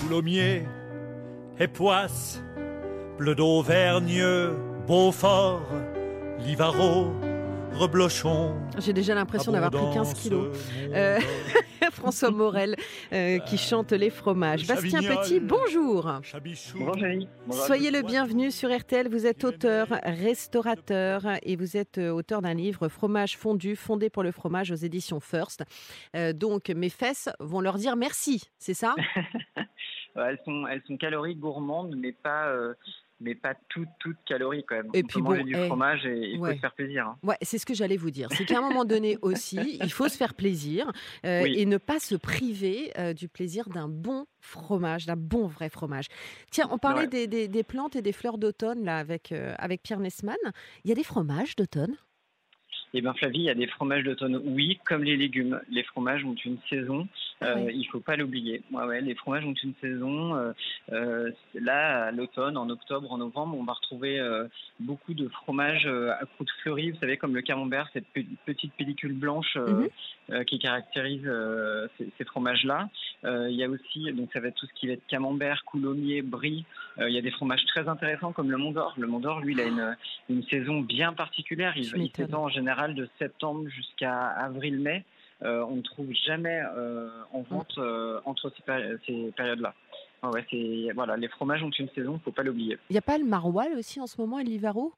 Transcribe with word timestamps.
Coulommiers 0.00 0.62
et 1.58 1.68
Poisse, 1.68 2.42
Bleu 3.18 3.34
d'Auvergne, 3.34 4.24
Beaufort, 4.86 5.66
Livaro, 6.38 7.12
Reblochon. 7.74 8.56
J'ai 8.78 8.92
déjà 8.92 9.14
l'impression 9.14 9.52
d'avoir 9.52 9.70
pris 9.70 9.94
15 9.94 10.14
kilos. 10.14 10.56
Euh, 10.92 11.18
François 11.92 12.30
Morel 12.30 12.76
euh, 13.12 13.38
qui 13.40 13.58
chante 13.58 13.92
les 13.92 14.10
fromages. 14.10 14.66
Bastien 14.66 15.00
Petit, 15.00 15.38
bonjour. 15.38 16.10
Bonjour, 16.74 16.96
Soyez 17.66 17.90
le 17.90 18.02
bienvenu 18.02 18.50
sur 18.50 18.74
RTL. 18.74 19.08
Vous 19.08 19.26
êtes 19.26 19.44
auteur, 19.44 19.88
restaurateur 20.04 21.22
et 21.42 21.56
vous 21.56 21.76
êtes 21.76 21.98
euh, 21.98 22.10
auteur 22.10 22.42
d'un 22.42 22.54
livre 22.54 22.88
Fromage 22.88 23.36
fondu, 23.36 23.76
fondé 23.76 24.08
pour 24.08 24.22
le 24.22 24.32
fromage 24.32 24.70
aux 24.70 24.76
éditions 24.76 25.20
First. 25.20 25.62
donc 26.34 26.70
mes 26.70 26.88
fesses 26.88 27.28
vont 27.38 27.60
leur 27.60 27.76
dire 27.76 27.96
merci, 27.96 28.42
c'est 28.58 28.74
ça? 28.74 28.94
elles, 30.16 30.40
sont, 30.44 30.66
elles 30.66 30.82
sont 30.86 30.96
caloriques 30.96 31.40
gourmandes, 31.40 31.94
mais 31.96 32.12
pas 32.12 32.52
mais 33.20 33.34
pas 33.34 33.54
toutes 33.68 33.88
toutes 33.98 34.16
calories 34.26 34.64
quand 34.64 34.76
même. 34.76 34.90
Et 34.94 35.02
on 35.04 35.06
puis 35.06 35.20
peut 35.20 35.20
manger 35.20 35.44
du 35.44 35.54
fromage 35.54 36.06
et 36.06 36.30
il 36.32 36.38
faut 36.38 36.52
se 36.52 36.58
faire 36.58 36.74
plaisir. 36.74 37.06
Hein. 37.06 37.18
Ouais, 37.22 37.36
c'est 37.42 37.58
ce 37.58 37.66
que 37.66 37.74
j'allais 37.74 37.96
vous 37.96 38.10
dire. 38.10 38.28
C'est 38.32 38.44
qu'à 38.44 38.58
un 38.58 38.62
moment 38.62 38.84
donné 38.84 39.18
aussi, 39.22 39.78
il 39.82 39.92
faut 39.92 40.08
se 40.08 40.16
faire 40.16 40.34
plaisir 40.34 40.90
euh, 41.24 41.44
et 41.46 41.66
ne 41.66 41.76
pas 41.76 41.98
se 41.98 42.14
priver 42.14 42.92
euh, 42.98 43.12
du 43.12 43.28
plaisir 43.28 43.68
d'un 43.68 43.88
bon 43.88 44.26
fromage, 44.40 45.06
d'un 45.06 45.16
bon 45.16 45.46
vrai 45.46 45.68
fromage. 45.68 46.06
Tiens, 46.50 46.68
on 46.70 46.78
parlait 46.78 47.06
des, 47.06 47.26
des, 47.26 47.62
plantes 47.62 47.94
et 47.94 48.02
des 48.02 48.12
fleurs 48.12 48.38
d'automne 48.38 48.84
là 48.84 48.98
avec 48.98 49.32
euh, 49.32 49.54
avec 49.58 49.82
Pierre 49.82 50.00
Nesman. 50.00 50.36
Il 50.84 50.88
y 50.88 50.92
a 50.92 50.96
des 50.96 51.04
fromages 51.04 51.56
d'automne? 51.56 51.96
Eh 52.92 53.02
bien, 53.02 53.14
Flavie, 53.14 53.38
il 53.38 53.44
y 53.44 53.50
a 53.50 53.54
des 53.54 53.68
fromages 53.68 54.02
d'automne, 54.02 54.40
oui, 54.44 54.80
comme 54.84 55.04
les 55.04 55.16
légumes. 55.16 55.60
Les 55.70 55.84
fromages 55.84 56.24
ont 56.24 56.34
une 56.44 56.58
saison, 56.68 57.06
euh, 57.42 57.54
ah 57.56 57.70
il 57.70 57.78
ne 57.78 57.84
faut 57.84 58.00
pas 58.00 58.16
l'oublier. 58.16 58.62
Ouais, 58.70 58.84
ouais, 58.84 59.00
les 59.00 59.14
fromages 59.14 59.44
ont 59.44 59.54
une 59.54 59.74
saison. 59.80 60.36
Euh, 60.36 60.52
euh, 60.92 61.30
là, 61.54 62.06
à 62.06 62.10
l'automne, 62.10 62.56
en 62.56 62.68
octobre, 62.68 63.10
en 63.10 63.18
novembre, 63.18 63.56
on 63.58 63.64
va 63.64 63.72
retrouver 63.72 64.18
euh, 64.18 64.46
beaucoup 64.78 65.14
de 65.14 65.28
fromages 65.28 65.86
euh, 65.86 66.12
à 66.12 66.26
croûte 66.26 66.50
fleurie, 66.62 66.90
vous 66.90 66.98
savez, 66.98 67.16
comme 67.16 67.34
le 67.34 67.42
camembert, 67.42 67.88
cette 67.92 68.06
petite 68.44 68.74
pellicule 68.74 69.14
blanche 69.14 69.56
mhm. 69.56 70.44
qui 70.44 70.58
caractérise 70.58 71.30
ces, 71.98 72.08
ces 72.16 72.24
fromages-là. 72.24 72.88
il 73.24 73.54
y 73.54 73.64
a 73.64 73.68
aussi, 73.68 74.12
donc 74.12 74.30
ça 74.32 74.40
va 74.40 74.48
être 74.48 74.56
tout 74.56 74.66
ce 74.66 74.72
qui 74.74 74.86
va 74.86 74.94
être 74.94 75.06
camembert, 75.06 75.64
coulommiers, 75.64 76.22
brie. 76.22 76.64
il 76.98 77.12
y 77.12 77.18
a 77.18 77.22
des 77.22 77.30
fromages 77.30 77.64
très 77.66 77.88
intéressants 77.88 78.32
comme 78.32 78.50
le 78.50 78.56
Mont 78.56 78.72
d'Or. 78.72 78.94
Le 78.98 79.06
Mont 79.06 79.20
d'Or, 79.20 79.40
lui, 79.40 79.54
il 79.54 79.60
a 79.60 79.64
une, 79.64 79.96
une 80.28 80.42
saison 80.44 80.80
bien 80.80 81.12
particulière. 81.12 81.72
Il, 81.76 81.90
il 81.96 82.10
s'étend 82.14 82.44
en 82.44 82.48
général 82.48 82.94
de 82.94 83.08
septembre 83.18 83.68
jusqu'à 83.68 84.26
avril-mai. 84.28 85.04
Euh, 85.42 85.64
on 85.68 85.76
ne 85.76 85.82
trouve 85.82 86.12
jamais 86.26 86.60
euh, 86.76 87.08
en 87.32 87.42
vente 87.42 87.78
euh, 87.78 88.20
entre 88.24 88.52
ces, 88.56 89.32
périodes-là. 89.32 89.74
Ah 90.22 90.30
ouais, 90.30 90.46
voilà, 90.94 91.16
les 91.16 91.28
fromages 91.28 91.62
ont 91.62 91.70
une 91.70 91.88
saison, 91.90 92.12
il 92.12 92.14
ne 92.14 92.18
faut 92.18 92.32
pas 92.32 92.42
l'oublier. 92.42 92.78
Il 92.90 92.92
n'y 92.92 92.98
a 92.98 93.02
pas 93.02 93.16
le 93.16 93.24
maroilles 93.24 93.74
aussi 93.74 94.00
en 94.00 94.06
ce 94.06 94.20
moment 94.20 94.38
et 94.38 94.44
le 94.44 94.50
livaro? 94.50 94.92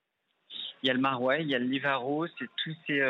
Il 0.83 0.89
y 0.89 0.91
a 0.91 0.95
le 0.95 1.01
maroilles, 1.01 1.43
il 1.43 1.48
y 1.48 1.55
a 1.55 1.61
le 1.61 1.67
livaro, 1.67 2.27
c'est 2.27 2.48
tous 2.65 2.75
ces, 2.89 3.01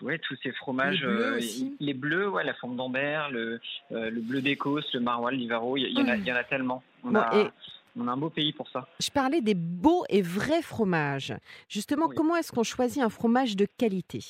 ouais, 0.00 0.18
tous 0.18 0.36
ces 0.42 0.52
fromages. 0.52 1.02
Les 1.02 1.06
bleus, 1.06 1.36
aussi. 1.36 1.76
les 1.78 1.94
bleus 1.94 2.28
ouais, 2.30 2.42
la 2.42 2.54
forme 2.54 2.76
d'Ambert, 2.76 3.30
le, 3.30 3.60
le 3.90 4.20
bleu 4.20 4.40
d'Écosse, 4.40 4.90
le 4.94 5.00
maroilles, 5.00 5.36
le 5.36 5.42
livaro, 5.42 5.76
il 5.76 5.92
y, 5.92 6.00
en 6.00 6.08
a, 6.08 6.16
y 6.16 6.32
en 6.32 6.36
a 6.36 6.44
tellement. 6.44 6.82
On 7.04 7.14
a, 7.14 7.52
on 7.96 8.08
a 8.08 8.12
un 8.12 8.16
beau 8.16 8.30
pays 8.30 8.54
pour 8.54 8.70
ça. 8.70 8.88
Je 8.98 9.10
parlais 9.10 9.42
des 9.42 9.54
beaux 9.54 10.04
et 10.08 10.22
vrais 10.22 10.62
fromages. 10.62 11.34
Justement, 11.68 12.08
comment 12.08 12.36
est-ce 12.36 12.50
qu'on 12.50 12.62
choisit 12.62 13.02
un 13.02 13.10
fromage 13.10 13.56
de 13.56 13.66
qualité? 13.66 14.24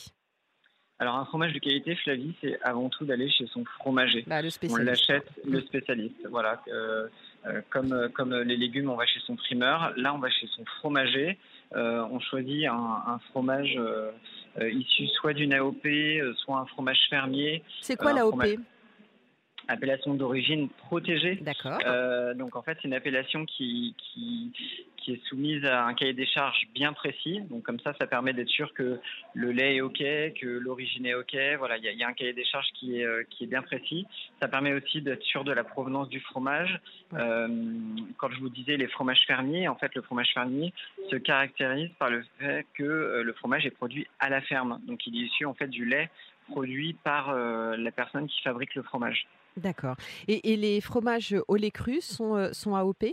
Alors 0.99 1.17
un 1.17 1.25
fromage 1.25 1.53
de 1.53 1.59
qualité, 1.59 1.97
Flavie, 1.97 2.33
c'est 2.41 2.61
avant 2.63 2.89
tout 2.89 3.05
d'aller 3.05 3.29
chez 3.29 3.47
son 3.49 3.65
fromager. 3.65 4.25
Bah, 4.27 4.41
le 4.41 4.51
on 4.71 4.77
l'achète, 4.77 5.29
le 5.45 5.61
spécialiste. 5.61 6.29
Voilà, 6.31 6.63
euh, 6.69 7.09
euh, 7.47 7.61
comme 7.71 8.09
comme 8.15 8.33
les 8.33 8.57
légumes, 8.57 8.89
on 8.89 8.95
va 8.95 9.05
chez 9.07 9.19
son 9.27 9.35
primeur. 9.35 9.93
Là, 9.97 10.15
on 10.15 10.19
va 10.19 10.31
chez 10.31 10.47
son 10.47 10.65
fromager. 10.65 11.39
Euh, 11.75 12.07
on 12.11 12.21
choisit 12.21 12.67
un, 12.67 13.19
fromage 13.31 13.77
issu 14.61 15.09
soit 15.09 15.33
d'une 15.33 15.55
AOP, 15.55 15.89
soit 16.37 16.59
un 16.59 16.67
fromage 16.67 17.01
fermier. 17.11 17.65
C'est 17.81 17.97
quoi 17.97 18.13
l'AOP 18.13 18.59
appellation 19.69 20.15
d'origine 20.15 20.69
protégée. 20.69 21.37
D'accord. 21.37 21.79
Euh, 21.87 22.35
donc 22.35 22.57
en 22.57 22.63
fait, 22.63 22.77
c'est 22.81 22.89
une 22.89 22.95
appellation 22.95 23.47
qui, 23.47 23.95
qui, 23.99 24.53
qui, 24.97 25.13
est 25.13 25.25
soumise 25.27 25.65
à 25.65 25.85
un 25.85 25.95
cahier 25.95 26.13
des 26.13 26.27
charges 26.27 26.69
bien 26.75 26.93
précis. 26.93 27.41
Donc 27.51 27.63
comme 27.63 27.81
ça, 27.81 27.95
ça 28.01 28.07
permet 28.07 28.33
d'être 28.33 28.49
sûr 28.49 28.73
que 28.75 28.99
le 29.35 29.53
lait 29.53 29.77
est 29.77 29.81
OK, 29.81 29.99
que 29.99 30.47
l'origine 30.47 31.07
est 31.07 31.15
OK. 31.15 31.37
Voilà, 31.59 31.77
il 31.79 31.85
y, 31.85 31.97
y, 31.97 32.03
a 32.03 32.09
un 32.09 32.13
cahier 32.13 32.33
des 32.33 32.45
charges 32.45 32.69
qui 32.75 32.99
est, 32.99 33.05
euh, 33.05 33.23
qui 33.31 33.45
est 33.45 33.47
bien 33.47 33.63
précis. 33.63 34.07
Ça 34.41 34.49
permet 34.49 34.73
aussi 34.73 35.01
d'être 35.01 35.23
sûr 35.23 35.45
de 35.45 35.53
la 35.53 35.65
provenance 35.65 36.09
du 36.09 36.21
fromage. 36.21 36.81
Euh, 37.15 37.49
quand 38.19 38.31
je 38.31 38.41
vous 38.41 38.49
disais 38.49 38.77
les 38.77 38.89
fromages 38.89 39.25
fermiers, 39.27 39.69
en 39.69 39.77
fait, 39.77 39.95
le 39.95 40.03
fromage 40.03 40.33
fermier 40.35 40.73
se 41.11 41.17
caractérise 41.17 41.91
par 41.99 42.11
le 42.11 42.25
fait 42.39 42.67
que 42.75 43.23
le 43.25 43.33
fromage 43.35 43.67
est 43.67 43.71
produit 43.71 44.07
à 44.19 44.29
la 44.29 44.41
ferme. 44.41 44.81
Donc 44.87 45.07
il 45.07 45.17
est 45.17 45.27
issu 45.27 45.45
en 45.45 45.55
fait 45.55 45.69
du 45.69 45.85
lait 45.85 46.11
produit 46.53 46.95
par 47.05 47.31
euh, 47.31 47.77
la 47.77 47.91
personne 47.91 48.29
qui 48.29 48.41
fabrique 48.43 48.75
le 48.75 48.83
fromage. 48.83 49.27
D'accord. 49.57 49.97
Et, 50.29 50.57
les 50.57 50.81
fromages 50.81 51.35
au 51.49 51.57
lait 51.57 51.71
cru 51.71 52.01
sont, 52.01 52.37
euh, 52.37 52.53
sont 52.53 52.75
AOP 52.75 53.05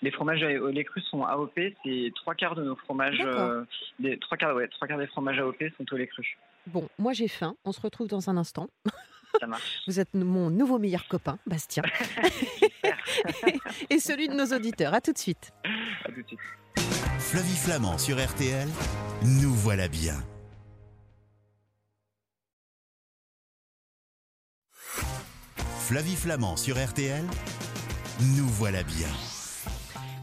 les 0.00 0.12
fromages 0.12 0.44
au 0.44 0.68
lait 0.68 0.84
cru 0.84 1.00
sont 1.00 1.24
AOP, 1.24 1.58
c'est 1.84 2.12
trois 2.14 2.36
quarts 2.36 2.54
de 2.54 2.62
nos 2.62 2.76
fromages, 2.76 3.20
euh, 3.20 3.64
des, 3.98 4.16
trois, 4.18 4.36
quarts, 4.36 4.54
ouais, 4.54 4.68
trois 4.68 4.86
quarts 4.86 4.98
des 4.98 5.08
fromages 5.08 5.40
AOP 5.40 5.60
sont 5.76 5.92
au 5.92 5.96
lait 5.96 6.06
cru. 6.06 6.38
Bon, 6.68 6.88
moi 7.00 7.12
j'ai 7.14 7.26
faim, 7.26 7.56
on 7.64 7.72
se 7.72 7.80
retrouve 7.80 8.06
dans 8.06 8.30
un 8.30 8.36
instant. 8.36 8.68
Ça 9.40 9.48
marche. 9.48 9.80
Vous 9.88 9.98
êtes 9.98 10.14
mon 10.14 10.50
nouveau 10.50 10.78
meilleur 10.78 11.08
copain, 11.08 11.40
Bastien. 11.46 11.82
et 13.90 13.98
celui 13.98 14.28
de 14.28 14.34
nos 14.34 14.54
auditeurs. 14.56 14.94
À 14.94 15.00
tout 15.00 15.12
de 15.12 15.18
suite. 15.18 15.52
À 16.04 16.12
tout 16.12 16.22
de 16.22 16.26
suite. 16.28 16.38
Flavie 17.18 17.56
Flamand 17.56 17.98
sur 17.98 18.24
RTL, 18.24 18.68
nous 19.24 19.52
voilà 19.52 19.88
bien. 19.88 20.14
Flavie 25.88 26.16
Flamand 26.16 26.58
sur 26.58 26.76
RTL, 26.76 27.24
nous 28.36 28.46
voilà 28.46 28.82
bien. 28.82 29.08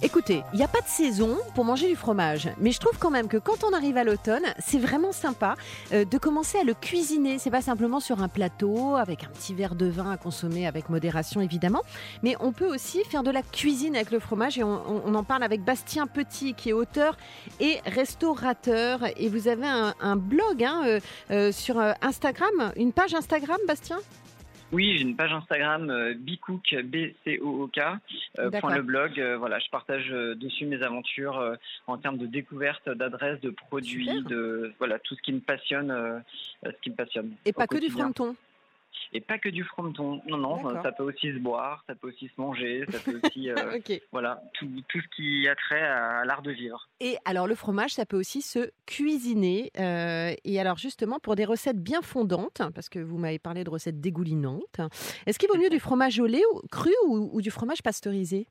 Écoutez, 0.04 0.44
il 0.54 0.58
n'y 0.58 0.64
a 0.64 0.68
pas 0.68 0.82
de 0.82 0.88
saison 0.88 1.40
pour 1.56 1.66
manger 1.66 1.88
du 1.88 1.96
fromage, 1.96 2.50
mais 2.60 2.70
je 2.72 2.80
trouve 2.80 3.00
quand 3.00 3.10
même 3.10 3.28
que 3.28 3.38
quand 3.38 3.64
on 3.64 3.74
arrive 3.74 3.98
à 3.98 4.04
l'automne, 4.04 4.44
c'est 4.60 4.78
vraiment 4.78 5.12
sympa 5.12 5.56
euh, 5.92 6.06
de 6.06 6.18
commencer 6.20 6.60
à 6.60 6.64
le 6.64 6.76
cuisiner. 6.76 7.40
C'est 7.40 7.50
pas 7.50 7.64
simplement 7.64 8.00
sur 8.00 8.22
un 8.22 8.28
plateau 8.28 8.96
avec 8.96 9.24
un 9.24 9.30
petit 9.30 9.56
verre 9.56 9.74
de 9.74 9.88
vin 9.88 10.12
à 10.12 10.18
consommer 10.18 10.68
avec 10.68 10.90
modération 10.90 11.42
évidemment, 11.42 11.82
mais 12.22 12.36
on 12.42 12.52
peut 12.52 12.72
aussi 12.72 13.04
faire 13.04 13.24
de 13.24 13.32
la 13.32 13.42
cuisine 13.42 13.96
avec 13.96 14.12
le 14.12 14.20
fromage 14.20 14.60
et 14.60 14.64
on, 14.64 15.16
en 15.16 15.24
parle 15.24 15.42
avec 15.42 15.64
Bastien 15.64 16.06
Petit 16.06 16.54
qui 16.54 16.70
est 16.70 16.74
auteur 16.74 17.18
et 17.60 17.80
restaurateur. 17.88 19.00
Et 19.18 19.30
vous 19.30 19.48
avez 19.48 19.66
un, 19.66 20.16
blog 20.16 20.64
hein, 20.64 20.84
euh, 20.86 21.00
euh, 21.32 21.52
sur 21.52 21.80
Instagram, 22.04 22.72
une 22.76 22.94
page 22.94 23.16
Instagram, 23.16 23.58
Bastien? 23.68 23.98
Oui, 24.72 24.98
j'ai 24.98 25.04
une 25.04 25.16
page 25.16 25.32
Instagram 25.32 25.90
euh, 25.90 26.14
Bicook 26.16 26.76
B 26.84 27.14
C 27.24 27.40
O 27.42 27.64
O 27.64 27.68
K 27.68 27.80
euh, 28.40 28.50
point 28.52 28.76
le 28.76 28.82
blog. 28.82 29.20
Euh, 29.20 29.38
voilà, 29.38 29.60
je 29.60 29.70
partage 29.70 30.10
dessus 30.10 30.66
mes 30.66 30.82
aventures 30.82 31.58
en 31.88 31.98
termes 31.98 32.18
de 32.18 32.26
découverte, 32.26 32.90
d'adresses, 32.90 33.42
de 33.42 33.50
produits, 33.50 34.24
de 34.24 34.74
voilà 34.80 35.00
tout 35.00 35.16
ce 35.16 35.22
qui 35.22 35.34
me 35.34 35.40
passionne, 35.40 36.24
ce 36.64 36.82
qui 36.82 36.90
me 36.90 36.96
passionne. 36.96 37.32
Et 37.46 37.54
pas 37.54 37.68
que 37.68 37.78
du 37.78 37.90
fronton 37.90 38.36
et 39.14 39.22
pas 39.22 39.38
que 39.38 39.50
du 39.50 39.64
fronton. 39.64 40.22
Non, 40.28 40.38
non, 40.38 40.82
ça 40.82 40.92
peut 40.92 41.04
aussi 41.04 41.32
se 41.34 41.40
boire, 41.40 41.84
ça 41.88 41.96
peut 41.96 42.10
aussi 42.10 42.28
se 42.28 42.40
manger, 42.40 42.86
ça 42.92 43.00
peut 43.00 43.20
aussi, 43.24 43.50
euh, 43.52 43.80
voilà, 44.12 44.42
tout, 44.54 44.70
tout, 44.90 45.00
ce 45.00 45.16
qui 45.16 45.48
a 45.48 45.56
trait 45.56 45.82
à, 45.82 46.26
l'art 46.26 46.42
de 46.42 46.52
vivre. 46.52 46.90
Et 47.00 47.18
alors 47.26 47.48
le 47.48 47.56
fromage, 47.56 47.92
ça 47.92 48.06
peut 48.06 48.18
aussi 48.18 48.42
se 48.42 48.72
cuisiner. 48.86 49.72
Euh, 49.80 50.34
et 50.44 50.60
alors 50.60 50.78
justement, 50.78 51.20
pour 51.20 51.36
des 51.36 51.46
recettes 51.46 51.82
bien 51.82 52.02
fondantes, 52.02 52.62
parce 52.74 52.90
que 52.90 53.00
vous 53.00 53.18
m'avez 53.18 53.40
parlé 53.40 53.64
de 53.64 53.70
recettes 53.70 54.02
dégoulinantes, 54.02 54.82
est-ce 55.26 55.40
qu'il 55.40 55.50
vaut 55.50 55.58
mieux 55.58 55.70
du 55.70 55.80
fromage 55.80 56.20
au 56.20 56.26
lait 56.26 56.44
cru 56.72 56.92
ou 57.08 57.42
du 57.42 57.52
fromage 57.52 57.82
pasteurisé? 57.82 58.48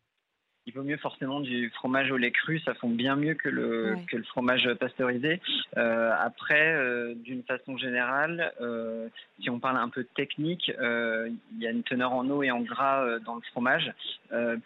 Il 0.66 0.72
vaut 0.72 0.82
mieux 0.82 0.96
forcément 0.96 1.40
du 1.40 1.70
fromage 1.70 2.10
au 2.10 2.16
lait 2.16 2.30
cru, 2.30 2.58
ça 2.60 2.74
fond 2.74 2.88
bien 2.88 3.16
mieux 3.16 3.34
que 3.34 3.48
le, 3.48 3.96
que 4.08 4.16
le 4.16 4.24
fromage 4.24 4.72
pasteurisé. 4.74 5.40
Euh, 5.76 6.12
après, 6.18 6.74
euh, 6.74 7.14
d'une 7.14 7.42
façon 7.42 7.76
générale, 7.76 8.52
euh, 8.60 9.08
si 9.40 9.50
on 9.50 9.58
parle 9.58 9.76
un 9.76 9.88
peu 9.88 10.04
technique, 10.04 10.68
il 10.68 11.62
y 11.62 11.66
a 11.66 11.70
une 11.70 11.82
teneur 11.82 12.12
en 12.12 12.28
eau 12.30 12.42
et 12.42 12.50
en 12.50 12.60
gras 12.60 13.18
dans 13.20 13.34
le 13.36 13.42
fromage. 13.52 13.92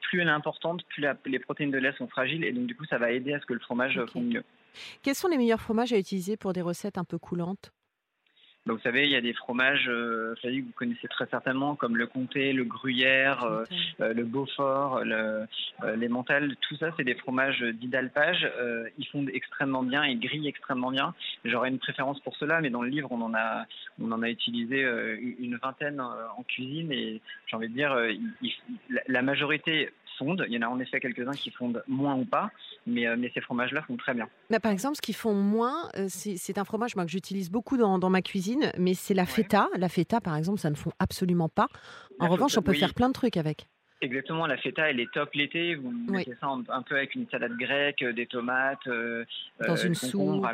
plus 0.02 0.20
elle 0.20 0.28
est 0.28 0.30
importante, 0.30 0.84
plus 0.84 1.04
les 1.26 1.38
protéines 1.38 1.70
de 1.70 1.78
lait 1.78 1.92
sont 1.98 2.08
fragiles 2.08 2.44
et 2.44 2.52
donc 2.52 2.66
du 2.66 2.76
coup 2.76 2.84
ça 2.84 2.98
va 2.98 3.10
aider 3.10 3.32
à 3.32 3.40
ce 3.40 3.46
que 3.46 3.54
le 3.54 3.60
fromage 3.60 4.00
fonde 4.12 4.26
mieux. 4.26 4.44
Quels 5.02 5.14
sont 5.14 5.28
les 5.28 5.38
meilleurs 5.38 5.60
fromages 5.60 5.92
à 5.92 5.98
utiliser 5.98 6.36
pour 6.36 6.52
des 6.52 6.62
recettes 6.62 6.98
un 6.98 7.04
peu 7.04 7.18
coulantes? 7.18 7.72
Bah, 8.68 8.74
vous 8.74 8.80
savez, 8.80 9.04
il 9.04 9.10
y 9.10 9.16
a 9.16 9.22
des 9.22 9.32
fromages 9.32 9.88
euh, 9.88 10.34
que 10.42 10.48
vous 10.48 10.72
connaissez 10.76 11.08
très 11.08 11.26
certainement, 11.28 11.74
comme 11.74 11.96
le 11.96 12.06
comté, 12.06 12.52
le 12.52 12.64
gruyère, 12.64 13.42
euh, 13.44 13.64
euh, 14.02 14.12
le 14.12 14.24
beaufort, 14.24 15.02
le, 15.04 15.46
les 15.96 16.08
mentales. 16.08 16.54
Tout 16.60 16.76
ça, 16.76 16.90
c'est 16.94 17.04
des 17.04 17.14
fromages 17.14 17.62
dits 17.62 17.88
d'alpage. 17.88 18.46
ils 18.98 19.06
fondent 19.06 19.30
extrêmement 19.32 19.82
bien, 19.82 20.04
ils 20.04 20.20
grillent 20.20 20.48
extrêmement 20.48 20.90
bien. 20.90 21.14
J'aurais 21.46 21.70
une 21.70 21.78
préférence 21.78 22.20
pour 22.20 22.36
cela, 22.36 22.60
mais 22.60 22.68
dans 22.68 22.82
le 22.82 22.90
livre, 22.90 23.10
on 23.10 23.22
en 23.22 23.32
a, 23.32 23.64
on 24.02 24.12
en 24.12 24.22
a 24.22 24.28
utilisé 24.28 24.82
une 25.38 25.56
vingtaine 25.56 26.02
en 26.02 26.42
cuisine 26.42 26.92
et 26.92 27.22
j'ai 27.46 27.56
envie 27.56 27.70
de 27.70 27.74
dire, 27.74 27.96
la 29.06 29.22
majorité 29.22 29.88
fondent. 30.18 30.44
Il 30.48 30.54
y 30.54 30.58
en 30.58 30.62
a 30.62 30.68
en 30.68 30.78
effet 30.80 31.00
quelques-uns 31.00 31.32
qui 31.32 31.50
fondent 31.50 31.82
moins 31.86 32.16
ou 32.16 32.24
pas, 32.24 32.50
mais, 32.86 33.06
euh, 33.06 33.16
mais 33.18 33.30
ces 33.32 33.40
fromages-là 33.40 33.82
font 33.82 33.96
très 33.96 34.14
bien. 34.14 34.28
Mais 34.50 34.58
par 34.58 34.72
exemple, 34.72 34.96
ce 34.96 35.00
qui 35.00 35.12
font 35.12 35.34
moins, 35.34 35.88
euh, 35.96 36.06
c'est 36.08 36.58
un 36.58 36.64
fromage 36.64 36.96
moi, 36.96 37.04
que 37.04 37.10
j'utilise 37.10 37.50
beaucoup 37.50 37.76
dans, 37.76 37.98
dans, 37.98 38.10
ma 38.10 38.22
cuisine, 38.22 38.72
mais 38.76 38.94
c'est 38.94 39.14
la 39.14 39.26
feta. 39.26 39.68
La 39.76 39.88
feta, 39.88 40.20
par 40.20 40.36
exemple, 40.36 40.58
ça 40.58 40.70
ne 40.70 40.74
fond 40.74 40.92
absolument 40.98 41.48
pas. 41.48 41.68
En 42.18 42.28
revanche, 42.28 42.58
on 42.58 42.62
peut 42.62 42.74
faire 42.74 42.94
plein 42.94 43.08
de 43.08 43.14
trucs 43.14 43.36
avec. 43.36 43.68
Exactement, 44.00 44.46
la 44.46 44.56
feta, 44.56 44.90
elle 44.90 45.00
est 45.00 45.10
top 45.12 45.34
l'été. 45.34 45.74
Vous 45.74 45.90
mettez 45.90 46.34
ça 46.40 46.46
un, 46.46 46.82
peu 46.82 46.96
avec 46.96 47.14
une 47.14 47.28
salade 47.28 47.56
grecque, 47.56 48.04
des 48.04 48.26
tomates, 48.26 48.86
euh, 48.86 49.24
dans 49.66 49.76
une 49.76 49.94
soupe. 49.94 50.46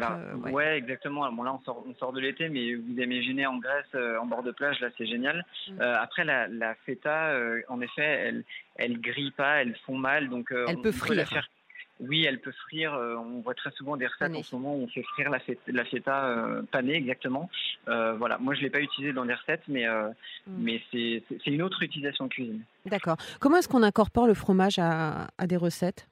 ouais. 0.50 0.78
exactement. 0.78 1.30
Bon 1.30 1.42
là, 1.42 1.54
on 1.54 1.60
sort, 1.60 1.84
on 1.86 1.94
sort 1.94 2.12
de 2.12 2.20
l'été, 2.20 2.48
mais 2.48 2.74
vous 2.74 3.00
imaginez 3.00 3.46
en 3.46 3.58
Grèce, 3.58 3.94
en 4.20 4.26
bord 4.26 4.42
de 4.42 4.50
plage, 4.50 4.80
là, 4.80 4.88
c'est 4.96 5.06
génial. 5.06 5.44
Mm. 5.68 5.80
après, 5.80 6.24
la, 6.24 6.48
la 6.48 6.74
feta, 6.86 7.36
en 7.68 7.80
effet, 7.80 8.02
elle, 8.02 8.44
elle 8.76 9.00
grille 9.00 9.32
pas, 9.32 9.62
elle 9.62 9.76
fond 9.84 9.98
mal, 9.98 10.28
donc 10.28 10.50
elle 10.50 10.80
peut 10.80 10.92
frire. 10.92 11.46
Oui, 12.00 12.24
elle 12.24 12.40
peut 12.40 12.52
frire. 12.66 12.94
Euh, 12.94 13.16
on 13.16 13.40
voit 13.40 13.54
très 13.54 13.70
souvent 13.70 13.96
des 13.96 14.06
recettes 14.06 14.34
en 14.34 14.42
ce 14.42 14.54
moment 14.56 14.74
où 14.74 14.82
on 14.82 14.88
fait 14.88 15.02
frire 15.02 15.30
la, 15.30 15.38
la 15.68 15.84
feta 15.84 16.26
euh, 16.26 16.62
panée, 16.70 16.94
exactement. 16.94 17.48
Euh, 17.88 18.14
voilà. 18.14 18.38
Moi, 18.38 18.54
je 18.54 18.62
l'ai 18.62 18.70
pas 18.70 18.80
utilisé 18.80 19.12
dans 19.12 19.24
des 19.24 19.34
recettes, 19.34 19.62
mais 19.68 19.86
mm. 19.86 20.12
mais 20.58 20.82
c'est 20.90 21.22
une 21.46 21.62
autre 21.62 21.82
utilisation 21.82 22.24
de 22.24 22.30
cuisine. 22.30 22.62
D'accord. 22.86 23.16
Comment 23.40 23.58
est-ce 23.58 23.68
qu'on 23.68 23.82
incorpore 23.82 24.26
le 24.26 24.34
fromage 24.34 24.78
à 24.78 25.28
des 25.46 25.56
recettes? 25.56 26.08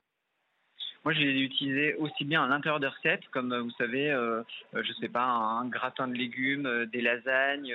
Moi, 1.04 1.12
je 1.12 1.20
l'ai 1.20 1.40
utilisé 1.40 1.94
aussi 1.96 2.24
bien 2.24 2.44
à 2.44 2.48
l'intérieur 2.48 2.78
de 2.78 2.86
recettes, 2.86 3.26
comme 3.32 3.52
euh, 3.52 3.60
vous 3.60 3.72
savez, 3.72 4.10
euh, 4.10 4.42
euh, 4.74 4.82
je 4.84 4.92
sais 5.00 5.08
pas, 5.08 5.24
un, 5.24 5.66
gratin 5.66 6.06
de 6.06 6.14
légumes, 6.14 6.86
des 6.92 7.00
lasagnes, 7.00 7.74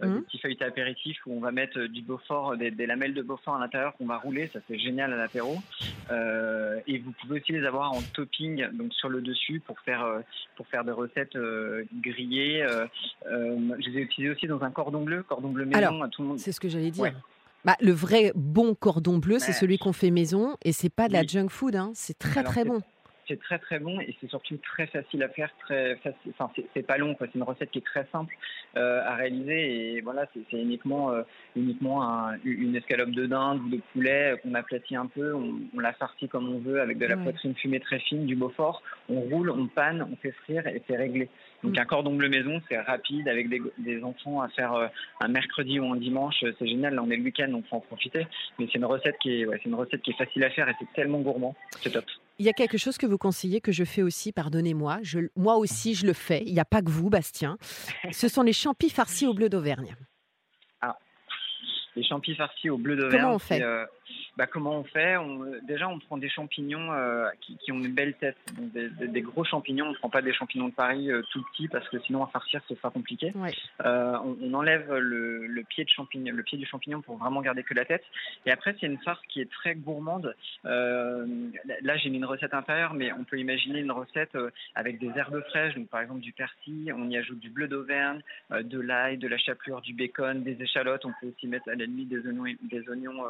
des 0.00 0.06
mmh. 0.06 0.22
petits 0.22 0.38
feuilletés 0.38 0.64
apéritifs 0.64 1.18
où 1.26 1.36
on 1.36 1.40
va 1.40 1.52
mettre 1.52 1.80
du 1.80 2.00
Beaufort, 2.00 2.56
des, 2.56 2.70
lamelles 2.86 3.12
de 3.12 3.20
Beaufort 3.20 3.56
à 3.56 3.58
l'intérieur 3.58 3.94
qu'on 3.96 4.06
va 4.06 4.16
rouler. 4.16 4.48
Ça, 4.52 4.60
c'est 4.68 4.78
génial 4.78 5.12
à 5.12 5.16
l'apéro. 5.16 5.58
et 6.10 6.98
vous 6.98 7.12
pouvez 7.20 7.40
aussi 7.40 7.52
les 7.52 7.66
avoir 7.66 7.92
en 7.92 8.00
topping, 8.14 8.66
donc 8.72 8.94
sur 8.94 9.08
le 9.08 9.20
dessus, 9.20 9.60
pour 9.60 9.78
faire 9.80 10.22
pour 10.56 10.66
faire 10.68 10.84
des 10.84 10.92
recettes 10.92 11.36
grillées. 12.00 12.66
je 13.26 13.90
les 13.90 13.98
ai 13.98 14.02
utilisés 14.02 14.32
aussi 14.32 14.46
dans 14.46 14.62
un 14.62 14.70
cordon 14.70 15.02
bleu, 15.02 15.22
cordon 15.22 15.50
bleu 15.50 15.66
maison. 15.66 15.78
Alors, 15.78 16.10
tout 16.10 16.22
le 16.22 16.28
monde. 16.28 16.38
C'est 16.38 16.52
ce 16.52 16.60
que 16.60 16.68
j'allais 16.68 16.90
dire. 16.90 17.12
Bah, 17.64 17.76
le 17.80 17.92
vrai 17.92 18.32
bon 18.34 18.74
cordon 18.74 19.18
bleu, 19.18 19.38
c'est 19.38 19.52
celui 19.52 19.78
qu'on 19.78 19.92
fait 19.92 20.10
maison 20.10 20.56
et 20.64 20.72
c'est 20.72 20.88
pas 20.88 21.08
de 21.08 21.12
la 21.12 21.24
junk 21.24 21.48
food. 21.48 21.76
Hein. 21.76 21.92
C'est 21.94 22.18
très 22.18 22.42
très 22.42 22.64
bon. 22.64 22.82
C'est 23.28 23.40
très 23.40 23.58
très 23.58 23.78
bon 23.78 24.00
et 24.00 24.14
c'est 24.20 24.28
surtout 24.28 24.56
très 24.56 24.86
facile 24.86 25.22
à 25.22 25.28
faire, 25.28 25.50
très 25.60 25.96
facile. 25.96 26.32
Enfin, 26.38 26.50
c'est 26.74 26.86
pas 26.86 26.98
long, 26.98 27.16
c'est 27.18 27.34
une 27.34 27.42
recette 27.42 27.70
qui 27.70 27.78
est 27.78 27.86
très 27.86 28.06
simple 28.10 28.34
euh, 28.76 29.00
à 29.04 29.14
réaliser 29.14 29.96
et 29.96 30.00
voilà, 30.00 30.26
c'est 30.34 30.58
uniquement 30.58 31.10
euh, 31.10 31.22
uniquement 31.56 32.30
une 32.44 32.74
escalope 32.74 33.10
de 33.10 33.26
dinde 33.26 33.60
ou 33.60 33.68
de 33.70 33.80
poulet 33.92 34.34
qu'on 34.42 34.54
aplatit 34.54 34.96
un 34.96 35.06
peu, 35.06 35.34
on, 35.34 35.60
la 35.78 35.92
farcit 35.92 36.28
comme 36.28 36.52
on 36.52 36.58
veut 36.58 36.80
avec 36.80 36.98
de 36.98 37.06
la 37.06 37.16
poitrine 37.16 37.54
fumée 37.54 37.80
très 37.80 37.98
fine, 38.00 38.26
du 38.26 38.36
Beaufort, 38.36 38.82
on 39.08 39.20
roule, 39.20 39.50
on 39.50 39.66
panne, 39.66 40.06
on 40.10 40.16
fait 40.16 40.32
frire 40.32 40.66
et 40.66 40.82
c'est 40.86 40.96
réglé. 40.96 41.28
Donc 41.62 41.76
mm. 41.76 41.80
un 41.80 41.84
cordon 41.84 42.14
bleu 42.14 42.28
maison, 42.28 42.60
c'est 42.68 42.78
rapide 42.78 43.28
avec 43.28 43.48
des, 43.48 44.02
enfants 44.02 44.40
à 44.40 44.48
faire 44.48 44.74
euh, 44.74 44.86
un 45.20 45.28
mercredi 45.28 45.78
ou 45.78 45.92
un 45.92 45.96
dimanche, 45.96 46.44
c'est 46.58 46.66
génial. 46.66 46.94
Là, 46.94 47.02
on 47.02 47.10
est 47.10 47.16
le 47.16 47.22
week-end, 47.22 47.50
on 47.54 47.62
peut 47.62 47.76
en 47.76 47.80
profiter. 47.80 48.26
Mais 48.58 48.66
c'est 48.66 48.78
une 48.78 48.84
recette 48.84 49.18
qui 49.20 49.42
est, 49.42 49.46
c'est 49.50 49.66
une 49.66 49.74
recette 49.74 50.02
qui 50.02 50.10
est 50.10 50.18
facile 50.18 50.44
à 50.44 50.50
faire 50.50 50.68
et 50.68 50.74
c'est 50.78 50.92
tellement 50.94 51.20
gourmand, 51.20 51.54
c'est 51.80 51.90
top. 51.90 52.04
Il 52.42 52.46
y 52.46 52.48
a 52.48 52.52
quelque 52.52 52.76
chose 52.76 52.98
que 52.98 53.06
vous 53.06 53.18
conseillez 53.18 53.60
que 53.60 53.70
je 53.70 53.84
fais 53.84 54.02
aussi, 54.02 54.32
pardonnez-moi. 54.32 54.98
moi 55.36 55.58
aussi, 55.58 55.94
je 55.94 56.04
le 56.04 56.12
fais. 56.12 56.42
Il 56.44 56.52
n'y 56.52 56.58
a 56.58 56.64
pas 56.64 56.82
que 56.82 56.90
vous, 56.90 57.08
Bastien. 57.08 57.56
Ce 58.10 58.26
sont 58.26 58.42
les 58.42 58.52
champis 58.52 58.90
farcis 58.90 59.28
au 59.28 59.32
bleu 59.32 59.48
d'Auvergne. 59.48 59.94
Ah, 60.80 60.98
les 61.94 62.02
champis 62.02 62.34
farcis 62.34 62.68
au 62.68 62.78
bleu 62.78 62.96
d'Auvergne. 62.96 63.22
Comment 63.22 63.34
on 63.36 63.38
fait 63.38 63.62
bah, 64.36 64.46
comment 64.46 64.78
on 64.78 64.84
fait 64.84 65.16
Déjà, 65.66 65.88
on 65.88 65.98
prend 65.98 66.16
des 66.16 66.28
champignons 66.28 66.92
euh, 66.92 67.28
qui, 67.40 67.72
ont 67.72 67.78
une 67.78 67.92
belle 67.92 68.14
tête, 68.14 68.36
des, 68.52 69.20
gros 69.20 69.44
champignons. 69.44 69.86
On 69.86 69.90
ne 69.90 69.96
prend 69.96 70.10
pas 70.10 70.22
des 70.22 70.32
champignons 70.32 70.68
de 70.68 70.74
Paris 70.74 71.10
euh, 71.10 71.22
tout 71.30 71.42
petits 71.52 71.68
parce 71.68 71.88
que 71.88 71.98
sinon 72.00 72.24
à 72.24 72.28
farcir 72.28 72.60
ce 72.68 72.74
sera 72.74 72.90
compliqué. 72.90 73.32
Euh, 73.84 74.16
on, 74.24 74.54
enlève 74.54 74.92
le, 74.94 75.62
pied 75.68 75.84
de 75.84 75.90
champignon, 75.90 76.34
le 76.34 76.42
pied 76.42 76.58
du 76.58 76.66
champignon 76.66 77.00
pour 77.02 77.16
vraiment 77.16 77.40
garder 77.42 77.62
que 77.62 77.74
la 77.74 77.84
tête. 77.84 78.04
Et 78.46 78.50
après, 78.50 78.74
c'est 78.80 78.86
une 78.86 78.98
farce 78.98 79.20
qui 79.28 79.40
est 79.40 79.50
très 79.50 79.74
gourmande. 79.74 80.34
là, 80.64 81.96
j'ai 81.96 82.10
mis 82.10 82.18
une 82.18 82.24
recette 82.24 82.54
intérieure, 82.54 82.94
mais 82.94 83.12
on 83.12 83.24
peut 83.24 83.38
imaginer 83.38 83.80
une 83.80 83.92
recette 83.92 84.36
avec 84.74 84.98
des 84.98 85.10
herbes 85.16 85.42
fraîches, 85.48 85.74
donc 85.74 85.88
par 85.88 86.00
exemple 86.00 86.20
du 86.20 86.32
persil. 86.32 86.92
On 86.96 87.08
y 87.10 87.16
ajoute 87.16 87.38
du 87.38 87.50
bleu 87.50 87.68
d'Auvergne, 87.68 88.20
de 88.50 88.80
l'ail, 88.80 89.18
de 89.18 89.28
la 89.28 89.38
chapelure, 89.38 89.80
du 89.80 89.94
bacon, 89.94 90.42
des 90.42 90.60
échalotes. 90.60 91.04
On 91.04 91.12
peut 91.20 91.28
aussi 91.28 91.46
mettre 91.46 91.68
à 91.68 91.74
la 91.74 91.84
limite 91.84 92.08
des 92.08 92.26
oignons, 92.26 92.54
des 92.62 92.88
oignons 92.88 93.22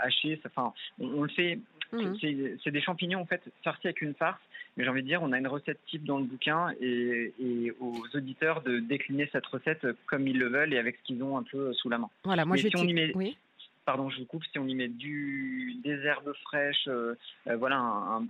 hachés. 0.00 0.40
Enfin, 0.46 0.72
on, 0.98 1.22
le 1.22 1.28
fait. 1.28 1.58
Mhm. 1.92 2.16
C'est 2.62 2.70
des 2.70 2.80
champignons 2.80 3.20
en 3.20 3.26
fait 3.26 3.42
farcis 3.62 3.88
avec 3.88 4.02
une 4.02 4.14
farce. 4.14 4.40
Mais 4.76 4.82
j'ai 4.82 4.90
envie 4.90 5.02
de 5.02 5.06
dire, 5.06 5.22
on 5.22 5.30
a 5.30 5.38
une 5.38 5.46
recette 5.46 5.78
type 5.86 6.04
dans 6.04 6.18
le 6.18 6.24
bouquin 6.24 6.72
et, 6.80 7.72
aux 7.78 8.02
auditeurs 8.14 8.60
de 8.62 8.80
décliner 8.80 9.28
cette 9.30 9.46
recette 9.46 9.86
comme 10.06 10.26
ils 10.26 10.36
le 10.36 10.48
veulent 10.48 10.74
et 10.74 10.78
avec 10.78 10.96
ce 10.96 11.02
qu'ils 11.04 11.22
ont 11.22 11.38
un 11.38 11.44
peu 11.44 11.72
sous 11.74 11.88
la 11.88 11.98
main. 11.98 12.10
Voilà, 12.24 12.44
moi 12.44 12.56
je 12.56 12.68
si 12.68 13.12
oui 13.14 13.36
pardon, 13.84 14.10
je 14.10 14.20
vous 14.20 14.26
coupe, 14.26 14.42
si 14.50 14.58
on 14.58 14.66
y 14.66 14.74
met 14.74 14.88
du, 14.88 15.76
des 15.82 15.98
herbes 16.04 16.32
fraîches, 16.42 16.88
euh, 16.88 17.14
euh, 17.48 17.56
voilà, 17.56 17.78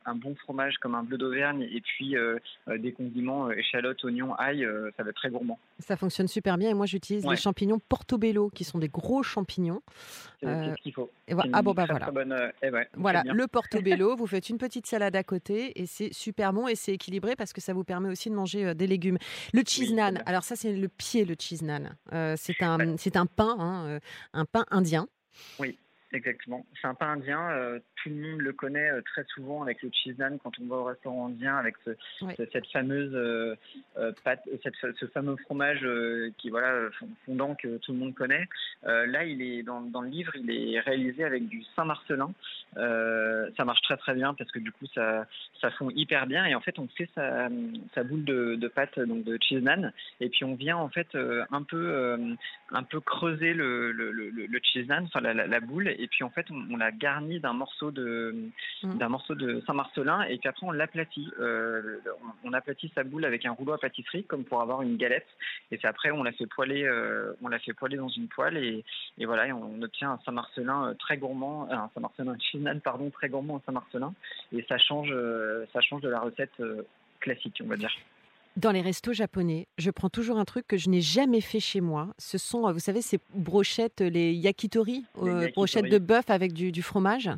un, 0.04 0.14
bon 0.14 0.34
fromage 0.36 0.76
comme 0.78 0.94
un 0.94 1.02
bleu 1.02 1.18
d'Auvergne 1.18 1.68
et 1.70 1.80
puis 1.80 2.16
euh, 2.16 2.38
des 2.68 2.92
condiments, 2.92 3.50
échalotes, 3.50 4.02
oignons, 4.04 4.34
ail, 4.34 4.66
ça 4.96 5.02
va 5.02 5.10
être 5.10 5.16
très 5.16 5.30
gourmand. 5.30 5.58
Ça 5.78 5.96
fonctionne 5.96 6.28
super 6.28 6.58
bien 6.58 6.70
et 6.70 6.74
moi 6.74 6.86
j'utilise 6.86 7.26
les 7.26 7.36
champignons 7.36 7.78
portobello 7.78 8.50
qui 8.50 8.64
sont 8.64 8.78
des 8.78 8.88
gros 8.88 9.22
champignons. 9.22 9.82
C'est 10.40 10.46
ce 10.46 10.82
qu'il 10.82 10.92
faut. 10.92 11.10
ah 11.52 11.62
bon, 11.62 11.72
bah 11.72 11.86
voilà. 11.88 12.52
Eh 12.62 12.70
voilà, 12.94 13.22
le 13.24 13.46
portobello, 13.48 14.16
vous 14.16 14.26
faites 14.26 14.50
une 14.50 14.58
petite 14.58 14.86
salade 14.86 15.16
à 15.16 15.22
côté 15.22 15.80
et 15.80 15.86
c'est 15.86 16.12
super 16.12 16.52
bon 16.52 16.68
et 16.68 16.74
c'est 16.74 16.92
équilibré 16.92 17.36
parce 17.36 17.52
que 17.52 17.60
ça 17.60 17.72
vous 17.72 17.84
permet 17.84 18.08
aussi 18.08 18.30
de 18.30 18.34
manger 18.34 18.74
des 18.74 18.86
légumes. 18.86 19.18
Le 19.52 19.62
cheese 19.66 19.94
alors 20.26 20.42
ça 20.42 20.56
c'est 20.56 20.72
le 20.72 20.88
pied, 20.88 21.24
le 21.24 21.34
cheese 21.38 21.64
c'est 22.36 22.62
un, 22.62 22.78
un 22.80 23.26
pain, 23.26 23.56
hein, 23.58 23.98
un 24.32 24.44
pain 24.44 24.64
indien. 24.70 25.06
Oui, 25.58 25.78
exactement. 26.14 26.64
C'est 26.80 26.86
un 26.86 26.94
pain 26.94 27.12
indien. 27.12 27.50
Euh, 27.50 27.78
tout 27.96 28.08
le 28.08 28.16
monde 28.16 28.40
le 28.40 28.52
connaît 28.52 28.90
euh, 28.90 29.02
très 29.02 29.24
souvent 29.24 29.62
avec 29.62 29.82
le 29.82 29.90
cheese 29.92 30.16
naan 30.18 30.38
quand 30.42 30.52
on 30.60 30.66
va 30.66 30.76
au 30.76 30.84
restaurant 30.84 31.26
indien 31.26 31.56
avec 31.56 31.76
cette 32.36 32.66
fameuse 32.72 33.12
euh, 33.14 33.54
pâte, 34.22 34.42
ce 34.62 35.06
fameux 35.06 35.36
fromage 35.36 35.86
qui 36.38 36.50
voilà 36.50 36.88
fondant 37.26 37.54
que 37.54 37.78
tout 37.78 37.92
le 37.92 37.98
monde 37.98 38.14
connaît. 38.14 38.48
là, 38.84 39.24
il 39.24 39.42
est 39.42 39.62
dans, 39.62 39.80
le 39.80 40.08
livre, 40.08 40.32
il 40.36 40.50
est 40.50 40.80
réalisé 40.80 41.24
avec 41.24 41.48
du 41.48 41.62
Saint-Marcelin. 41.76 42.32
ça 42.74 43.64
marche 43.64 43.82
très 43.82 43.96
très 43.96 44.14
bien 44.14 44.34
parce 44.34 44.50
que 44.50 44.58
du 44.58 44.72
coup 44.72 44.86
ça 44.94 45.26
ça 45.60 45.70
fond 45.72 45.90
hyper 45.90 46.26
bien 46.26 46.44
et 46.44 46.54
en 46.54 46.60
fait 46.60 46.78
on 46.78 46.88
fait 46.88 47.08
sa, 47.14 47.48
boule 48.04 48.24
de, 48.24 48.68
pâte 48.68 48.98
donc 48.98 49.24
de 49.24 49.38
cheese 49.40 49.62
naan 49.62 49.92
et 50.20 50.28
puis 50.28 50.44
on 50.44 50.54
vient 50.54 50.76
en 50.76 50.88
fait 50.88 51.16
un 51.50 51.62
peu 51.62 52.36
un 52.72 52.82
peu 52.82 53.00
creuser 53.00 53.54
le, 53.54 53.92
le, 53.92 54.60
cheese 54.62 54.86
naan, 54.86 55.04
enfin 55.04 55.20
la, 55.20 55.60
boule 55.60 55.88
et 55.88 56.03
puis 56.08 56.24
en 56.24 56.30
fait 56.30 56.46
on, 56.50 56.76
l'a 56.76 56.92
garni 56.92 57.40
d'un 57.40 57.52
morceau 57.52 57.90
de 57.90 58.34
mm. 58.82 58.98
d'un 58.98 59.08
morceau 59.08 59.34
de 59.34 59.62
Saint-Marcelin 59.66 60.22
et 60.22 60.38
puis 60.38 60.48
après 60.48 60.66
on 60.66 60.70
l'aplatit. 60.72 61.30
Euh, 61.40 61.98
on, 62.44 62.52
aplatit 62.52 62.90
sa 62.94 63.02
boule 63.02 63.24
avec 63.24 63.44
un 63.46 63.52
rouleau 63.52 63.72
à 63.72 63.78
pâtisserie 63.78 64.24
comme 64.24 64.44
pour 64.44 64.60
avoir 64.62 64.82
une 64.82 64.96
galette 64.96 65.26
et 65.70 65.76
puis 65.76 65.86
après 65.88 66.10
on 66.10 66.22
la 66.22 66.32
fait 66.32 66.46
poêler 66.46 66.84
euh, 66.84 67.32
on 67.42 67.48
l'a 67.48 67.58
fait 67.58 67.72
poêler 67.72 67.96
dans 67.96 68.08
une 68.08 68.28
poêle 68.28 68.56
et, 68.56 68.84
et 69.18 69.26
voilà 69.26 69.46
on 69.56 69.82
obtient 69.82 70.12
un 70.12 70.20
Saint-Marcelin 70.24 70.88
euh, 70.88 70.94
très 70.94 71.16
gourmand, 71.16 71.68
un 71.70 71.90
Saint-Marcelin 71.94 72.36
un 72.66 72.78
pardon 72.78 73.10
très 73.10 73.28
gourmand 73.28 73.54
en 73.54 73.62
Saint-Marcelin 73.66 74.14
et 74.52 74.64
ça 74.68 74.78
change 74.78 75.12
ça 75.72 75.80
change 75.80 76.02
de 76.02 76.08
la 76.08 76.20
recette 76.20 76.62
classique 77.20 77.60
on 77.64 77.68
va 77.68 77.76
dire. 77.76 77.90
Dans 78.56 78.70
les 78.70 78.82
restos 78.82 79.12
japonais, 79.12 79.66
je 79.78 79.90
prends 79.90 80.10
toujours 80.10 80.38
un 80.38 80.44
truc 80.44 80.66
que 80.68 80.76
je 80.76 80.88
n'ai 80.88 81.00
jamais 81.00 81.40
fait 81.40 81.58
chez 81.58 81.80
moi. 81.80 82.14
Ce 82.18 82.38
sont, 82.38 82.70
vous 82.72 82.78
savez, 82.78 83.02
ces 83.02 83.18
brochettes, 83.34 84.00
les 84.00 84.32
yakitori, 84.32 85.04
brochettes 85.54 85.90
de 85.90 85.98
bœuf 85.98 86.30
avec 86.30 86.52
du, 86.52 86.70
du 86.70 86.82
fromage. 86.82 87.30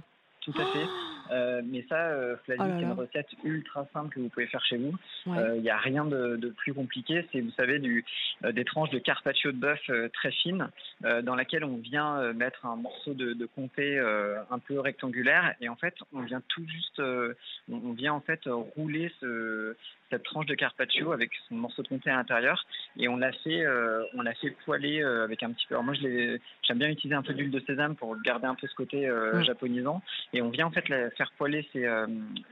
Tout 0.42 0.54
à 0.58 0.64
fait. 0.66 0.86
Euh, 1.32 1.60
mais 1.64 1.84
ça, 1.88 1.96
euh, 1.96 2.36
Flavie, 2.44 2.60
oh 2.64 2.72
c'est 2.76 2.82
une 2.82 2.92
recette 2.92 3.28
ultra 3.42 3.84
simple 3.92 4.14
que 4.14 4.20
vous 4.20 4.28
pouvez 4.28 4.46
faire 4.46 4.64
chez 4.64 4.76
vous. 4.76 4.92
Il 5.26 5.32
n'y 5.32 5.70
euh, 5.70 5.74
a 5.74 5.78
rien 5.78 6.04
de, 6.04 6.54
plus 6.56 6.72
compliqué. 6.72 7.26
C'est, 7.32 7.40
vous 7.40 7.50
savez, 7.50 7.80
du, 7.80 8.04
des 8.48 8.64
tranches 8.64 8.90
de 8.90 9.00
carpaccio 9.00 9.50
de 9.50 9.56
bœuf 9.56 9.80
très 10.12 10.30
fines 10.30 10.68
dans 11.00 11.34
laquelle 11.34 11.64
on 11.64 11.78
vient 11.78 12.32
mettre 12.32 12.64
un 12.64 12.76
morceau 12.76 13.14
de, 13.14 13.32
de 13.32 13.46
comté 13.46 13.98
un 13.98 14.58
peu 14.60 14.78
rectangulaire 14.78 15.54
et 15.60 15.68
en 15.68 15.76
fait, 15.76 15.94
on 16.12 16.20
vient 16.20 16.42
tout 16.48 16.64
juste, 16.68 17.00
on, 17.00 17.92
vient 17.92 18.12
en 18.12 18.20
fait 18.20 18.42
rouler 18.46 19.12
ce, 19.20 19.74
cette 20.10 20.22
tranche 20.22 20.46
de 20.46 20.54
carpaccio 20.54 21.12
avec 21.12 21.30
son 21.48 21.56
morceau 21.56 21.82
de 21.82 21.88
comté 21.88 22.10
à 22.10 22.16
l'intérieur 22.16 22.64
et 22.98 23.08
on 23.08 23.16
l'a 23.16 23.32
fait, 23.32 23.64
euh, 23.64 24.02
on 24.14 24.22
l'a 24.22 24.34
fait 24.34 24.50
poêler 24.64 25.02
euh, 25.02 25.24
avec 25.24 25.42
un 25.42 25.50
petit 25.52 25.66
peu. 25.66 25.74
Alors 25.74 25.84
moi, 25.84 25.94
j'aime 25.94 26.78
bien 26.78 26.88
utiliser 26.88 27.14
un 27.14 27.22
peu 27.22 27.34
d'huile 27.34 27.50
de 27.50 27.60
sésame 27.60 27.96
pour 27.96 28.16
garder 28.22 28.46
un 28.46 28.54
peu 28.54 28.66
ce 28.66 28.74
côté 28.74 29.08
euh, 29.08 29.42
japonisant. 29.42 30.02
Et 30.32 30.42
on 30.42 30.50
vient 30.50 30.66
en 30.66 30.70
fait 30.70 30.88
la 30.88 31.10
faire 31.10 31.32
poêler 31.36 31.68
ces, 31.72 31.86